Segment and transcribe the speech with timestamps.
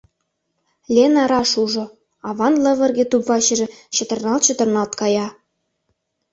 [0.93, 1.85] Лена раш ужо:
[2.27, 3.65] аван лывырге туп-вачыже
[3.95, 5.27] чытырналт-чытырналт кая.